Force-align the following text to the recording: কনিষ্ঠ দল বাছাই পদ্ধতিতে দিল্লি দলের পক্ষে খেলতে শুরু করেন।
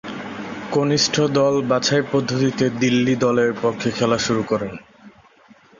কনিষ্ঠ 0.71 1.15
দল 1.37 1.55
বাছাই 1.67 2.03
পদ্ধতিতে 2.11 2.65
দিল্লি 2.81 3.13
দলের 3.15 3.51
পক্ষে 3.61 3.89
খেলতে 3.91 4.19
শুরু 4.25 4.43
করেন। 4.43 4.73